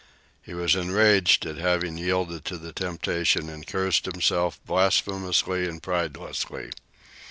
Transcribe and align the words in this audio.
He 0.41 0.55
was 0.55 0.73
enraged 0.75 1.45
at 1.45 1.57
having 1.57 1.95
yielded 1.95 2.43
to 2.45 2.57
the 2.57 2.73
temptation, 2.73 3.49
and 3.51 3.63
berated 3.63 4.11
himself 4.13 4.59
blasphemously 4.65 5.67
and 5.69 5.79
pridelessly. 5.79 6.71